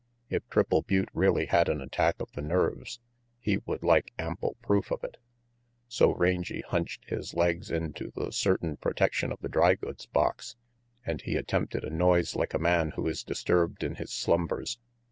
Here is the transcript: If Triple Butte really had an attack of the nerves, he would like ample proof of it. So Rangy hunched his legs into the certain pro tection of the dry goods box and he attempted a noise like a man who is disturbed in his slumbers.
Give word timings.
If 0.31 0.49
Triple 0.49 0.81
Butte 0.81 1.09
really 1.13 1.45
had 1.45 1.69
an 1.69 1.79
attack 1.79 2.15
of 2.19 2.31
the 2.31 2.41
nerves, 2.41 2.99
he 3.39 3.57
would 3.67 3.83
like 3.83 4.13
ample 4.17 4.57
proof 4.63 4.89
of 4.91 5.03
it. 5.03 5.17
So 5.87 6.15
Rangy 6.15 6.61
hunched 6.61 7.05
his 7.05 7.35
legs 7.35 7.69
into 7.69 8.09
the 8.15 8.31
certain 8.31 8.77
pro 8.77 8.93
tection 8.93 9.31
of 9.31 9.39
the 9.41 9.47
dry 9.47 9.75
goods 9.75 10.07
box 10.07 10.55
and 11.05 11.21
he 11.21 11.35
attempted 11.35 11.83
a 11.83 11.91
noise 11.91 12.35
like 12.35 12.55
a 12.55 12.57
man 12.57 12.93
who 12.95 13.07
is 13.07 13.23
disturbed 13.23 13.83
in 13.83 13.93
his 13.93 14.11
slumbers. 14.11 14.79